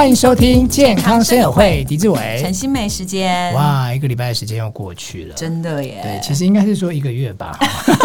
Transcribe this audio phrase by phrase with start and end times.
[0.00, 3.52] 欢迎收听健康生友会，狄志伟、陈欣湄时间。
[3.52, 6.00] 哇，一个礼拜的时间又过去了，真的耶。
[6.02, 7.54] 对，其实应该是说一个月吧。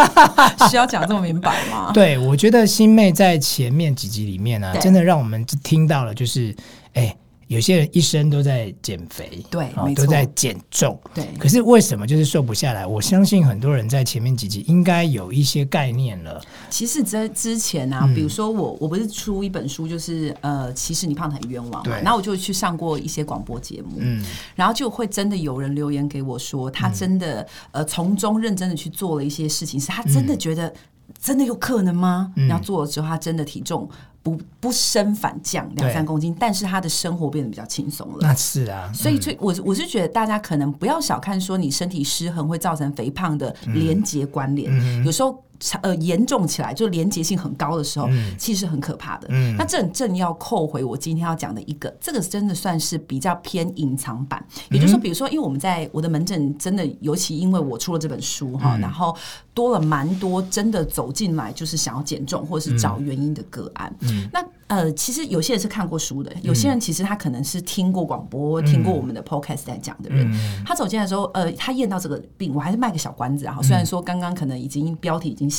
[0.70, 1.92] 需要讲这么明白吗？
[1.96, 6.54] 对，我觉得欣妹在前面几集里面呢、啊，真的让我们听到了，就是
[6.96, 7.16] 哎。
[7.48, 11.28] 有些人一生都在减肥，对，哦、都在减重，对。
[11.38, 12.88] 可是为什么就是瘦不下来？
[12.88, 16.42] 我相信很多人在前面几集应该有一些概念了。
[16.72, 21.82] 其实，在之前啊，比如说我，我不是出一本书，就是呃，其实你胖的很冤枉嘛。
[21.84, 21.94] 对。
[22.02, 30.74] 然后我就去上过一些广播节目，嗯，然后就会真的有人留言给我说，他真的、嗯、呃从中认真的去做了一些事情，是他真的觉得
[31.22, 32.34] 真的有可能吗？
[32.38, 33.88] 嗯、然后做了之后，他真的体重。
[34.26, 38.18] 不不升反降两三公斤，但是他的生活变得比较轻松了。
[38.22, 45.40] 那是啊，所以，最我我是觉得大家可能不要小看说你身体失衡会造成肥胖的连结关联，嗯、有时候。
[45.82, 49.28] 呃，严重起来就连结性很高的时候，嗯、其实很可怕的。
[49.32, 54.46] 嗯，那正正要扣回我今天要讲的一个，这个真的算是比较偏隐藏版。
[54.70, 59.16] 也就是说，比如说，因为我们在我的门诊，真的尤其因为我出了这本书哈，嗯、然后
[59.56, 63.92] 多了蛮多真的走进来就是想要减重或是找原因的个案。
[64.02, 70.30] 嗯，那呃，其实有些人是看过书的，有些人其实他可能是听过广播、嗯、听过我们的 podcast 在讲的人。
[70.30, 73.58] 嗯、他走进来的时候，呃，他验到这个病，我还是卖个小关子啊。
[73.62, 75.50] 虽然说刚刚可能已经标题已经。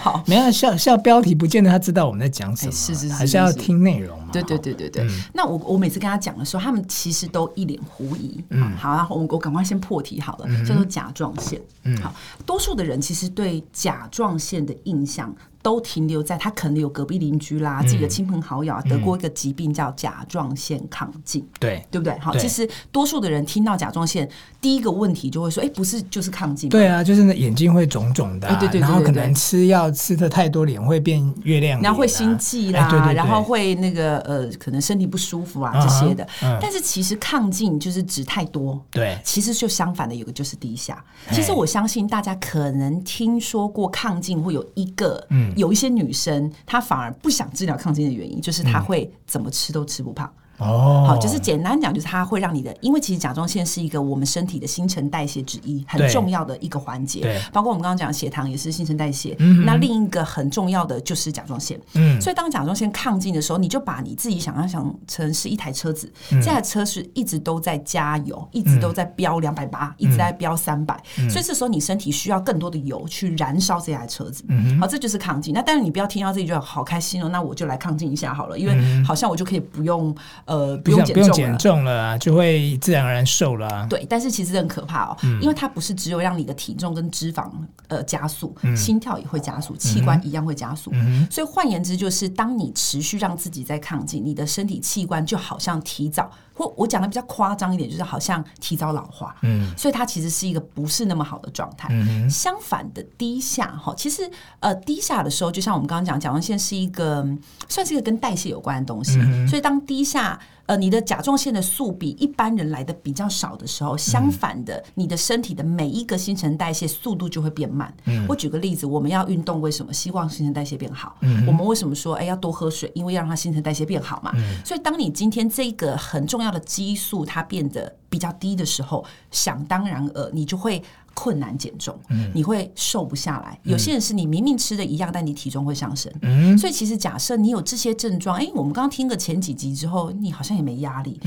[0.00, 4.48] 好，没有像像标题，不见得他知道我们在讲什么，是是是，还是要听内容嘛？
[4.48, 5.14] 对对对对对。
[5.32, 8.42] 那我我每次跟他讲的时候，他们其实都一脸狐疑。
[8.50, 11.60] 嗯，好，然后我我赶快先破题好了，叫做甲状腺。
[11.84, 12.14] 嗯，好，
[12.46, 15.34] 多数的人其实对甲状腺的印象。
[15.64, 21.82] 都停留在他可能有隔壁邻居啦，自己的亲朋好友啊，得过一个疾病叫甲状腺亢进，对。
[21.90, 22.18] 对不对？
[22.18, 24.28] 好，其实多数的人听到甲状腺，
[24.60, 26.68] 第一个问题就会说：哎，不是就是亢进？
[26.68, 36.28] 对啊，就是那眼睛会肿肿的，对对对，然后可能吃药吃的太多，脸会变月亮，然后会心悸啦，然后会那个呃，可能身体不舒服啊这些的。
[36.60, 41.02] 但是其实亢进就是指太多，对，其实就相反的，有个就是低下。
[41.30, 45.53] 其实我相信大家可能听说过亢进会有一个嗯。
[45.56, 50.32] 有一些女生，她反而不想治疗抗精的原因，就是她会怎么吃都吃不胖。
[50.58, 57.20] 哦，好，就是简单讲，就是它会让你的，因为其实甲状腺是一个我们身体的新陈代谢之一，很重要的一个环节。
[57.20, 59.34] 对，包括我们刚刚讲血糖也是新陈代谢。
[59.40, 61.80] 嗯，那另一个很重要的就是甲状腺。
[61.94, 70.96] 嗯，所以当甲状腺亢进的时候，你就把你自己想要想成是一台车子，这台车是一直都在加油，一直都在飙两百八，一直在飙三百。
[71.28, 74.44] 所以这时候你身体需要更多的油去燃烧这台车子。
[74.48, 75.52] 嗯，好，这就是亢进。
[75.52, 80.14] 那但是你不要听到这里就好开心哦，那我就来亢进一下好了，因为好像我就可以不用。
[80.46, 83.86] 呃，不用减重了，不用减重了啊，就会自然而然瘦了啊。
[83.88, 87.50] 对，但是其实很可怕哦，嗯、因为它不是只有让你的体重跟脂肪
[87.88, 90.90] 呃加速，嗯、心跳也会加速，器官一样会加速。
[90.92, 96.30] 嗯、所以换言之，就是当你持续让自己在抗进，你的身体器官就好像提早。
[96.54, 101.88] 或我讲的比较夸张一点，就是好像提早老化，嗯，所以它其实是一个不是那么好的状态。
[101.90, 107.26] 嗯，相反的低下哈，其实呃低下的时候，就像我们刚刚讲，甲状腺是一个
[107.68, 110.40] 算是一个跟代谢有关的东西，嗯，所以当低下。
[110.66, 117.94] 呃，你的甲状腺的素比一般人来的比较少的时候，相反的，你的身体的每一个新陈代谢速度就会变慢。
[118.06, 119.92] 嗯，我举个例子，我们要运动，为什么？
[119.92, 121.16] 希望新陈代谢变好。
[121.20, 122.90] 嗯，我们为什么说，哎，要多喝水？
[122.94, 124.32] 因为要让它新陈代谢变好嘛。
[124.36, 130.82] 嗯，所以当你今天这个很重要的激素它变得比较低的时候，想当然尔，你就会。
[131.14, 131.98] 困难减重，
[132.34, 133.58] 你会瘦不下来。
[133.62, 136.12] 有些人是你明明吃的一样，但你体重会上升。
[136.58, 141.18] 所以其实假设你有这些症状，哎，我们刚刚听个前几集之后，你好像也没压力，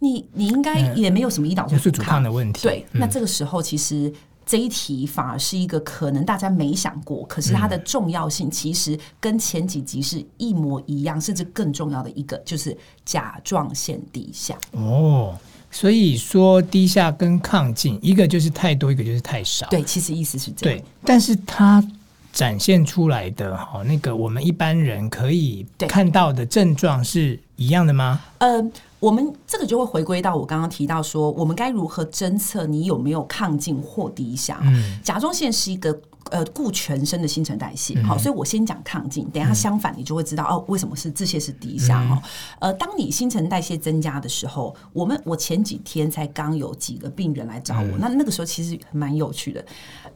[0.00, 2.62] 你你应该也没有什么胰岛素阻抗的问题。
[2.62, 4.12] 对，那这个时候其实
[4.46, 14.56] 这一题反而是一个可能大家没想过，可是它的重要性其实跟前几集是一模一样，甚至更重要的一个就是甲状腺低下。
[14.72, 15.38] 哦。
[15.74, 19.66] 所以说低下跟亢进，一个就是太多，一个就是太少。
[19.68, 20.78] 对，其实意思是这样。
[20.78, 21.84] 对，但是它
[22.32, 28.20] 展现出来的哈，那个我们一般人可以看到的症状是一样的吗？
[28.38, 28.64] 呃，
[29.00, 34.60] 我们这个就会回归到我刚刚提到说，我们该如何侦测你有没有亢进或低下？
[34.62, 36.00] 嗯，甲状腺是一个。
[36.30, 42.22] 呃，顾全身的新陈代谢，好，所以我先讲亢进，等一下相反，你就会知道哦，为什么是这些是低下哈？
[42.60, 49.64] 呃，当你新陈代谢增加的时候，我们我前几天才刚有几个病人来找我，那那个时候其实蛮有趣的。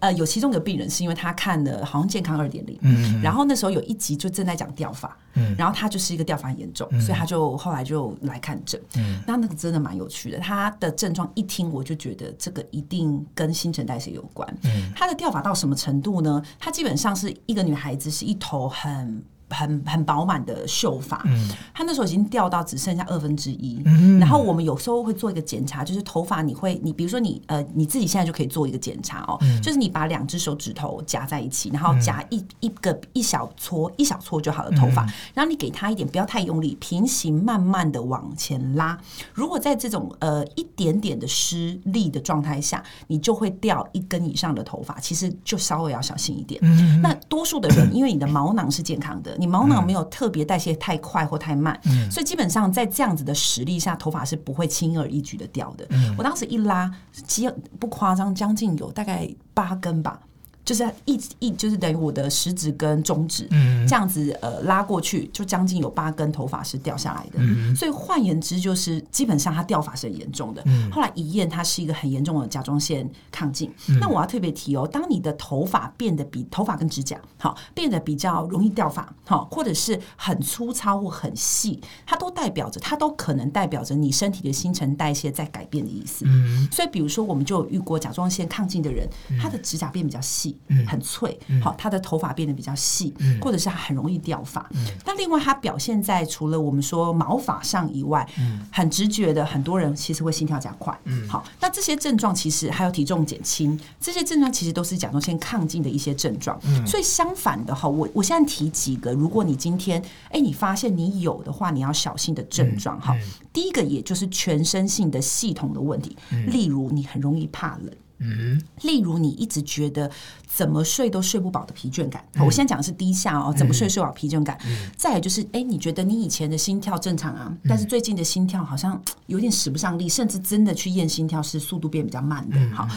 [0.01, 16.21] 呃，有其中一个病人是因为他看了好像健康二点零，嗯，然后那时候有一集就正在讲掉发，嗯，然后他就是一个掉发很严重，所以他就后来就来看诊，嗯，那那个真的蛮有趣的，他的症状一听我就觉得这个一定跟新陈代谢有关，嗯，他的掉发到什么程度？
[16.23, 16.43] 呢？
[16.59, 23.81] 她基本上是一个女孩子，是一头很很很饱满的秀发，嗯，他那时候已经掉到只剩下二分之一。
[23.85, 35.03] 嗯，然后我们有时候会做一个检查，就是头发你会，你比如说你呃你自己现在就可以做一个检查哦，嗯，就是你把两只手指头夹在一起，然后夹一一个一小撮一小撮就好的头发，
[35.33, 38.99] 然后你给他一点，不要太用力，平行慢慢的往前拉。
[39.33, 46.61] 如果在这种呃一点点的施力的状态下，你就会掉一根以上的头发，其实就稍微要小心一点。
[46.63, 49.38] 嗯，那多数的人因为你的毛囊是健康的。
[49.39, 55.87] 你毛囊没有特别代谢太快或太慢，嗯，所以基本上在这样子的实力下，头发是不会轻而易举的掉的。
[55.91, 57.49] 嗯，我当时一拉，几
[57.79, 60.21] 不夸张，将近有大概八根吧。
[60.69, 63.49] 就是一一就是等于我的食指跟中指，
[63.89, 67.75] 这样子呃拉过去，就将近有八根头发是掉下来的。
[67.75, 70.63] 所以换言之，就是基本上它掉发是很严重的。
[70.93, 73.73] 后来一验，它是一个很严重的甲状腺亢进。
[73.99, 86.27] 那我要特别提哦，当你的头发变得比头发跟指甲好变得比较容易掉发，好或者是很粗糙或很细，它都代表着它都可能代表着你身体的新陈代谢在改变的意思。
[86.71, 89.09] 所以比如说，我们就有遇过甲状腺亢进的人，
[89.41, 90.58] 他的指甲变比较细。
[90.69, 94.69] 嗯，很脆，好，他的头发变得比较细，嗯，或者是他很容易掉发。
[94.75, 100.97] 嗯，那另外，它表现在除了我们说毛发上以外，嗯，很直觉的，很多人其实会心跳加快。
[101.05, 106.59] 嗯，好，那这些症状其实还有体重减轻，这些症状其实都是甲状腺亢进的一些症状。
[106.65, 113.17] 嗯，所以相反的哈，我我现在提几个，如果你今天哎，你发现你有的话，你要小心的症状哈。
[113.53, 116.17] 第一个，也就是全身性的系统的问题，
[116.47, 117.91] 例如你很容易怕冷。
[118.19, 120.11] 嗯，例如你一直觉得
[120.47, 124.59] 怎么睡都睡不饱的疲倦感，嗯、我现在讲的是低下哦，怎么睡睡不饱疲倦感。
[124.67, 132.57] 嗯、再有就是，哎，你觉得你以前的心跳正常啊，嗯、但是最近的心跳好像有点使不上力，甚至真的去验心跳是速度变比较慢的。
[132.75, 132.89] 好，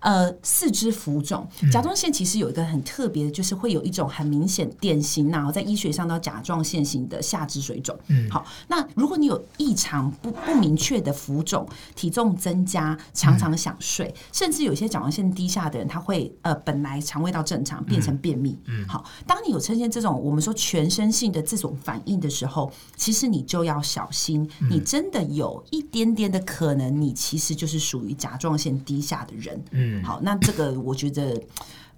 [0.00, 7.94] 呃，四肢浮肿，甲状腺其实有一个很特别的，就是会有一种很明显典型，然后在医学上叫甲状腺型的下肢水肿。
[8.06, 14.69] 嗯，好，那如果你有异常不不明确的浮肿，体重增加，常常想睡，甚至有。
[14.70, 18.58] 有些甲状腺低下的人，他会呃本来肠胃道正常变成便秘。
[18.66, 29.62] 嗯，好，当你有呈现这种我们说全身性的这种反应的时候，其实你就要小心，你真的有一点点的可能，你其实就是属于甲状腺低下的人。
[29.72, 31.42] 嗯，好，那这个我觉得。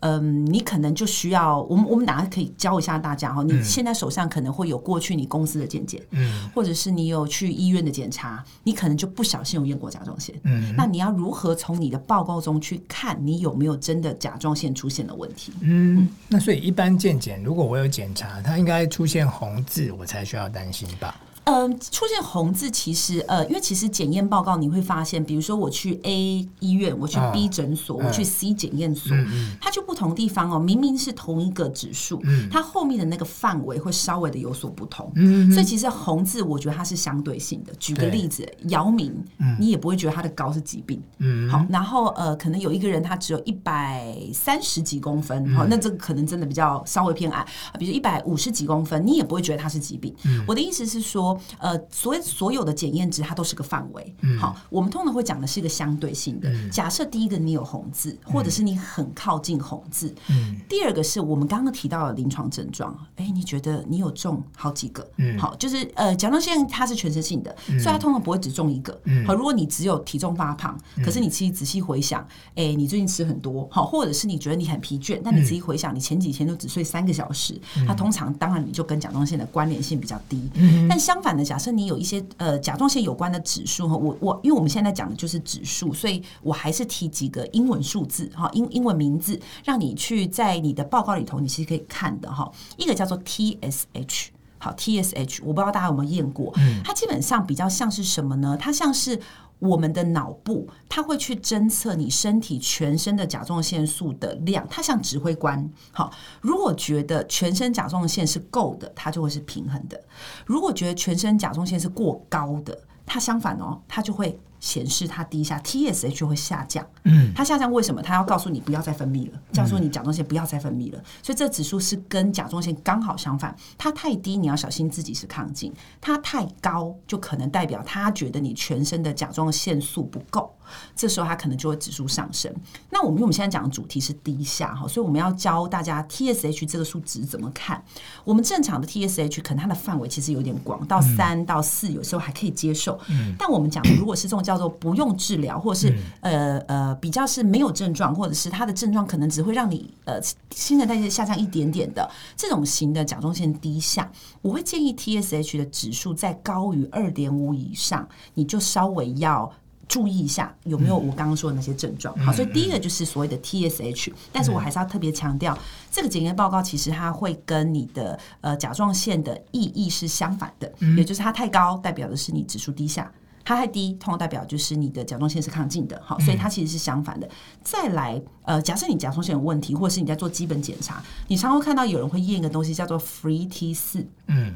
[0.02, 3.42] 嗯，你可能就需要我们，我们大家可以教一下大家哈。
[3.42, 15.52] 你现在手上可能会有过去你公司的健检，嗯，或者是你有去医院的检查，你可能就不小心有验过甲状腺，嗯，那你要如何从你的报告中去看你有没有真的甲状腺出现的问题？
[15.60, 21.14] 嗯，那所以一般健检，如果我有检查，它应该出现红字，我才需要担心吧？
[21.44, 35.10] 嗯，出现红字其实呃，因为其实检验报告你会发现，比如说我去 A 医院，我去 B 诊所，哦、我去 C 检验所，嗯、它就不同地方哦，明明是同一个指数，嗯、它后面的那个范围会稍微的有所不同。
[35.16, 37.72] 嗯、所以其实红字我觉得它是相对性的。
[37.78, 41.02] 举个例子，姚明，嗯、你也不会觉得他的高是疾病。
[41.18, 47.44] 嗯，好，然后呃，可能有一个人他只有一百三十几公分，好、嗯，那这个可能真的比较稍微偏矮。
[47.80, 50.14] 比如一百五十几公分，你也不会觉得他是疾病。
[50.24, 51.31] 嗯、我的意思是说。
[51.58, 54.14] 呃，所以所有的检验值它都是个范围。
[54.20, 56.48] 嗯、好，我们通常会讲的是一个相对性的。
[56.50, 60.14] 嗯、假设第一个你有红字，或者是你很靠近红字。
[60.28, 62.96] 嗯、第二个是我们刚刚提到的临床症状。
[63.16, 65.08] 哎，你觉得你有中好几个？
[65.16, 68.98] 嗯，好，就是呃，甲状腺它是全身性的，嗯、所以它通常不会只中一个。
[69.04, 80.50] 嗯，好，如果你只有体重发胖，可是你其实仔细回想，哎，你最近吃很多，好，或者是你觉得你很疲倦，但你仔细回想，你前几天都只睡三个小时，嗯、它通常当然你就跟甲状腺的关联性比较低。
[80.54, 92.50] 嗯，但相反的，假设你有一些呃甲状腺有关的指数哈，我我因为我们现在讲的就是指数，所以我还是提几个英文数字哈，英英文名字，让你去在你的报告里头，你其实可以看的哈。
[92.76, 96.52] 一个叫做 TSH，好 TSH，我不知道大家有没有验过，
[96.84, 98.56] 它基本上比较像是什么呢？
[98.60, 99.20] 它像是。
[99.62, 105.70] 我们的脑部，它会去侦测你身体全身的甲状腺素的量，它像指挥官。
[105.92, 109.96] 好，如果觉得全身甲状腺是够的，它就会是平衡的；
[110.44, 112.76] 如果觉得全身甲状腺是过高的，
[113.06, 114.36] 它相反哦，它就会。
[114.62, 116.86] 显示它低下，TSH 会下降。
[117.02, 118.00] 嗯，它下降为什么？
[118.00, 121.02] 它要告诉你不要再分泌了，告诉你甲状腺不要再分泌了。
[121.20, 123.54] 所以这指数是跟甲状腺刚好相反。
[123.76, 130.54] 它太低，你要小心自己是亢进；它太高，就可能代表它觉得你全身的甲状腺素不够。
[130.94, 132.54] 这时候它可能就会指数上升。
[132.90, 137.84] 那我们因为我们现在讲的主题是低下哈，所以我们要教大家 TSH 这个数值怎么看。
[138.24, 142.96] 我们正常的 TSH 可能它的范围其实有点广，到三到四有时候还可以接受。
[143.08, 145.88] 嗯，但我们讲的如果是这种叫叫做不用治疗，或者是、
[146.20, 154.12] 嗯、呃呃比较是没有症状，或者是它的症状可能只会让你呃新陈代谢下降一点点的这种型的甲状腺低下，
[154.42, 159.50] 我会建议 TSH 的指数在高于二点五以上，你就稍微要。
[159.92, 162.16] 注意一下有没有我刚刚说的那些症状。
[162.20, 165.56] 好，所以第一个就是所谓的 TSH，但是我还是要特别强调，
[165.90, 173.12] 这个检验报告其实它会跟你的呃甲状腺的意义是相反的，也就是它太高代表的是你指数低下，
[173.44, 176.00] 它太低通常代表就是你的甲状腺是亢进的。
[176.02, 177.28] 好，所以它其实是相反的。
[177.62, 184.54] 再来，呃，假设你甲状腺有问题，或者是你在做基本检查，你常会看到有人会验一个东西叫做 Free T 四，嗯。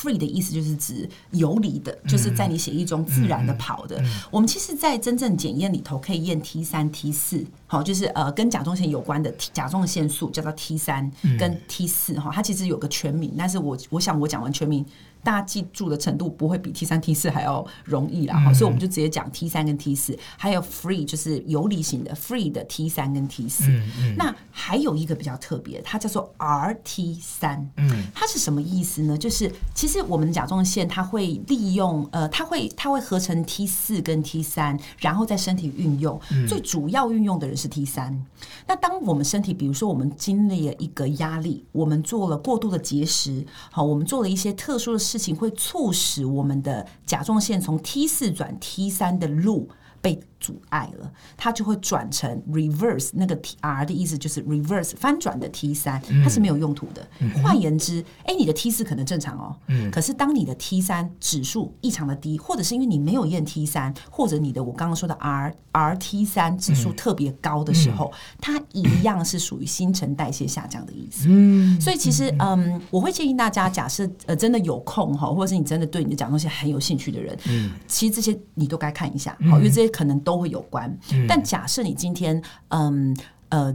[0.00, 4.02] Free 的意思就是指游离的，就是在你血液中自然的跑的。
[4.30, 11.08] 我们其实，在真正检验里头，可以验 T 三、T 四，好，就是呃，跟甲状腺有关的甲状腺素叫做 T 三
[11.38, 14.84] 跟 T 四，哈，它其实有个全名，但是我我想我讲完全名。
[15.22, 23.46] 大家记住的程度不会比 T 三 T 四还要容易啦，哈、嗯，所以我们就直接讲 T 三跟 T 四，还有 free 就是游离型的 free 的 T 三跟 T
[23.46, 23.90] 四、嗯。
[23.98, 27.70] 嗯、那还有一个比较特别，它叫做 RT 三。
[27.76, 29.18] 嗯，它是什么意思呢？
[29.18, 36.18] 就是其实我们的甲状腺它会利用呃，它会它会合成 T 四跟 T 三，然后在身体运用。
[36.32, 38.24] 嗯、最主要运用的人是 T 三。
[38.66, 45.10] 那当我们身体比如说我们经历了一个压力，我们做了过度的节食，好，我们做了一些特殊的。
[45.10, 49.68] 事情会促使我们的甲状腺从 T 四转 T 三的路
[50.00, 57.06] 被阻碍了，它就会转成 reverse，那个 T R 的意思就是 reverse 翻转的 T 三，它是没有用途的。
[57.42, 71.26] 换、嗯、言之，哎，你的 T 四可能正常哦，嗯，可是当你的 T 三指数异常的低，或者是因为你没有验 T 三，或者你的我刚刚说的 R R T 三指数特别高的时候，嗯、它一样是属于新陈代谢下降的意思。
[71.28, 80.40] 嗯，所以其实嗯，我会建议大家，假设呃真的有空哈，或者是你真的对你的讲东西很有兴趣的人，嗯，其实这些你都该看一下，好，因为这些可能都。
[80.40, 83.14] 会有关，但假设你今天，嗯
[83.50, 83.70] 呃，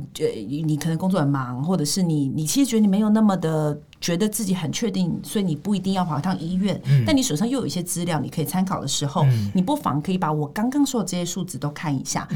[0.47, 3.79] 你可能工作很忙，或者是你你其实觉得你没有那么的。
[4.05, 6.79] 觉得自己很确定，所以你不一定要跑一趟医院。
[6.85, 12.27] 嗯、但你手上又有一些资料，你可以参考的时候，嗯、你不妨可以把我刚刚说的这些数字都看一下。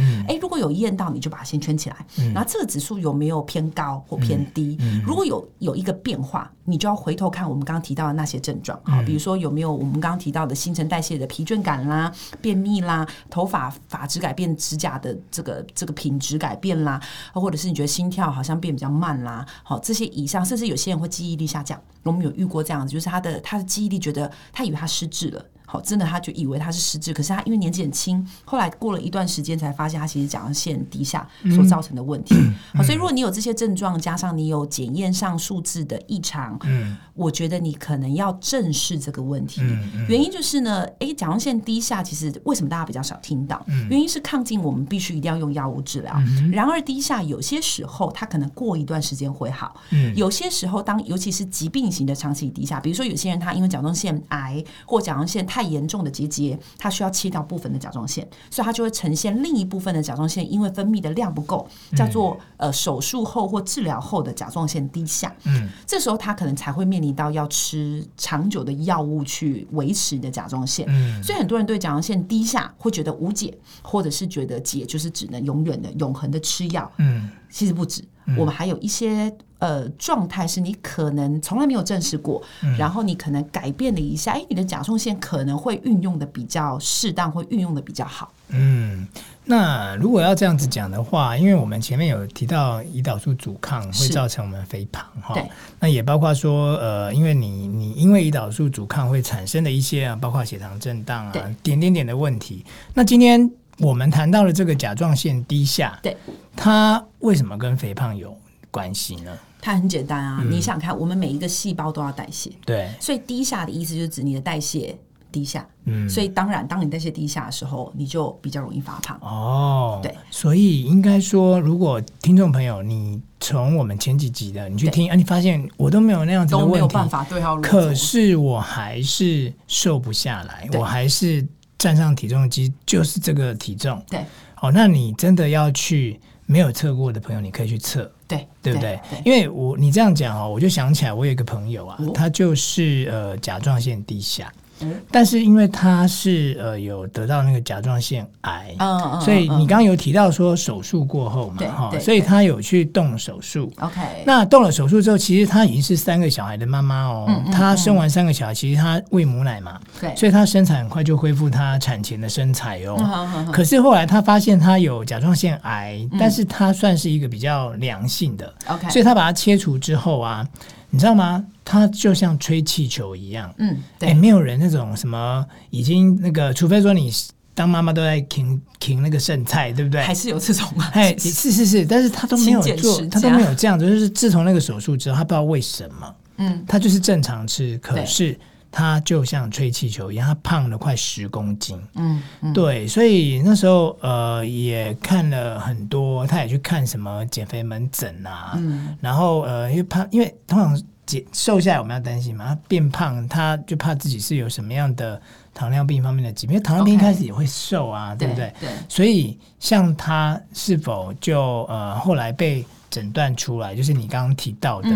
[0.41, 1.95] 如果有验到，你就把它先圈起来。
[2.17, 4.79] 嗯、然后这个指数有没有偏高或偏低？
[5.05, 8.79] 如果有有一个变化，你就要回头看我们刚刚提到的那些症状。
[8.83, 12.11] 好，比如说有没有我们刚刚提到的新陈代谢的疲倦感啦、
[12.41, 16.99] 便秘啦、头发发质改变、指甲的这个这个品质改变啦，
[17.31, 19.45] 或者是你觉得心跳好像变比较慢啦。
[19.61, 21.58] 好，这些以上，甚至有些人会记忆力下。
[21.59, 25.45] 下降，我们有遇过这样子，就是他的他的记忆力觉得他以为他失智了。
[25.71, 32.33] 好，真的，他就以为他是失智，可是他因为年纪很轻，后来过了一段时间才发现他其实甲状腺低下所造成的问题。
[32.33, 39.61] 嗯、 好，所以如果你有这些症状，加上你有检验上数字的异常，嗯，我觉得你可能要正视这个问题。
[40.07, 43.63] 原因就是呢，诶，甲状腺低下其实为什么大家比较少听到？
[43.67, 46.11] 嗯、原因是抗进，我们必须一定要用药物治疗。
[46.17, 49.75] 嗯、然而低下有些时候它可能过一段时间会好。
[49.91, 65.35] 嗯、有些时候当尤其是疾病型的长期低下，比如说有些人他因为甲状腺癌或甲状腺太太严重的结节，它需要切掉部分的甲状腺，所以它就会呈现另一部分的甲状腺，因为分泌的量不够，叫做呃手术后或治疗后的甲状腺低下。
[65.43, 70.85] 嗯，这时候它可能才会面临到要吃长久的药物去维持你的甲状腺。
[70.87, 76.89] 嗯，所以很多人对甲状腺低下会觉得无解，或者是觉得解就是只能永远的、永恒的吃药。
[76.99, 78.03] 嗯，其实不止，
[78.37, 79.33] 我们还有一些。
[79.59, 88.31] 呃，状态是你可能从来没有证实过，嗯、然后你可能改变了一下，哎，你的甲状腺可能会运用的比较适当，会运用的比较好。
[88.47, 89.05] 嗯，
[89.43, 95.37] 那如果要这样子讲的话，因为我们前面有提到胰岛素阻抗会造成我们肥胖哈，
[95.77, 102.63] 那也包括说，呃，因为你你因为胰岛素阻抗会产生的一些啊，包括血糖震荡啊，点点点的问题。
[102.93, 106.15] 那今天我们谈到了这个甲状腺低下，对，
[106.55, 108.35] 它为什么跟肥胖有
[108.71, 109.31] 关系呢？
[109.61, 114.97] 它很简单啊，嗯、你想看，我们每一个细胞都要代谢，对，所以低下的意思就是指你的代谢
[115.31, 119.19] 低下，嗯，所以当然，当你代谢低下的时候，你就比较容易发胖。
[119.21, 119.99] 哦。
[120.01, 131.45] 对，所以应该说，如果听众朋友，你从我们前几集的你去听对啊，你发现我都没有那样子的问题，都没有办法对号入座，可是我还是瘦不下来，我还是
[131.79, 134.23] 站上体重机就是这个体重，对，
[134.61, 138.11] 哦，那你真的要去没有测过的朋友，你可以去测。
[138.27, 138.99] 对，对不对？
[139.09, 148.75] 对对，因为我你这样讲哦，我就想起来，我有一个朋友啊，哦、他就是呃甲状腺低下，嗯，但是因为他是呃有得到那个甲状腺癌，
[149.21, 153.71] 所以你刚刚有提到说手术过后嘛，哈，所以他有去动手术。
[153.79, 157.27] OK，那动了手术之后，其实他已经是三个小孩的妈妈哦。
[157.51, 163.49] 她生完三个小孩，其实她喂母奶嘛，对，所以她身材很快就恢复她产前的身材哦。
[163.51, 170.47] 可是后来她发现她有甲状腺癌，但是她算是一个比较良性的，OK，所以她把它切除之后啊。
[170.89, 171.45] 你知道吗？
[171.63, 177.11] 他就像吹气球一样，嗯，对，欸、没有人那种什么已经那个，除非说你
[177.53, 180.01] 当妈妈都在停停那个剩菜，对不对？
[180.01, 180.89] 还是有这种啊？
[180.93, 188.37] 哎，是是是，但是他都没有做，他都没有这样子，就是自从那个手术之后，他不知道为什么，嗯，他就是正常吃，可是。
[188.71, 191.81] 他就像吹气球一样，他胖了快十公斤。
[191.95, 198.53] 嗯，嗯，对，所以那时候呃也看了很多，他也去看什么减肥门诊啊。
[198.55, 205.21] 嗯，然后呃因为怕，因为通常减瘦下来我们要担心嘛，他变胖他就怕自己是有什么样的
[205.53, 208.53] 糖尿病方面的疾病，因为糖尿病一开始也会瘦啊，对不对？
[208.59, 212.65] 对，所以像他是否就呃后来被。
[212.89, 214.89] 诊断出来就是你刚刚提到的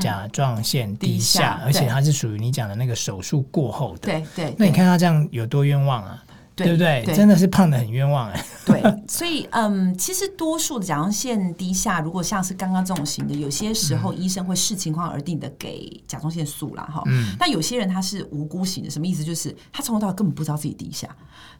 [0.00, 4.12] 甲状腺低下，而且它是属于你讲的那个手术过后的。
[4.12, 6.22] 对对，那你看他这样有多冤枉啊？
[6.64, 7.04] 对不对？
[7.14, 8.44] 真的是胖的很冤枉哎。
[8.64, 17.02] 对，所以嗯，其实多数的甲状腺低下，如果像是刚刚这种型的，有些时候医生会视情况而定的给甲状腺素啦哈。
[17.06, 17.36] 嗯。
[17.38, 19.22] 但有些人他是无辜型的，什么意思？
[19.22, 21.08] 就是他从头到尾根本不知道自己低下。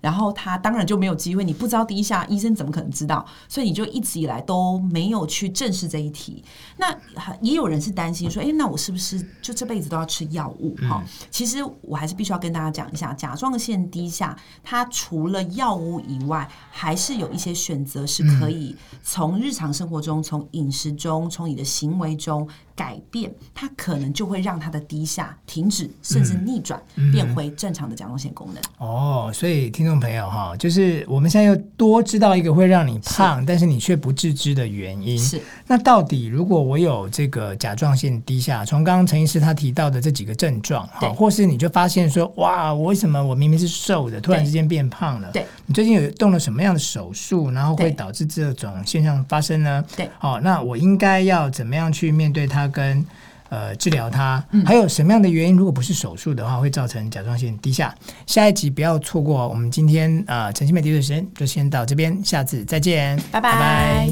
[0.01, 3.25] 然后他当然就没有机会，你不知道低下，医生怎么可能知道？
[3.49, 6.43] 所以你就一直以来都没有去正视这一题。
[6.77, 6.95] 那
[7.41, 10.75] 也有人是担心说，哎，那我是不是就这辈子都要吃药物？
[10.89, 22.49] 哈、嗯，其实我还是必须要跟大家讲一下，甲状腺低下，它除了药物以外，还是有一些选择是可以从日常生活中、从饮食中、从你的行为中。
[22.77, 28.63] 改变，它可能就会让它的低下停止，甚至逆转，嗯、变回正常的甲状腺功能。
[28.77, 35.19] 哦，所以听众朋友哈，就是我们现在又多知道一个会让你胖，是但是你却不自知的原因。
[35.19, 45.31] 是，那到底如果我有这个甲状腺低下，从刚刚陈医师他提到的这几个症状，哈，或是你就发现说，哇，我为什么我明明是瘦的，突然之间变胖了？
[45.33, 49.83] 对，你最近有动了什么样的手术，然后会导致这种现象发生呢？
[49.97, 52.66] 对，哦，那我应该要怎么样去面对它？
[52.69, 53.05] 跟
[53.49, 55.57] 呃治疗它，还有什么样的原因？
[55.57, 57.95] 如果不是手术的话，会造成甲状腺低下。
[58.27, 59.49] 下一集不要错过。
[59.49, 64.09] 我们今天啊，陈、呃、欣湄滴的时间就先到这边，下次再见，拜拜